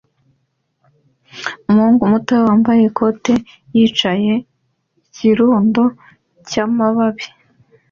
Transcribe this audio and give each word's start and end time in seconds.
Umuhungu 1.69 2.03
muto 2.11 2.35
wambaye 2.47 2.81
ikote 2.89 3.33
yicaye 3.75 4.33
ikirundo 5.05 5.83
cyamababi 6.49 7.25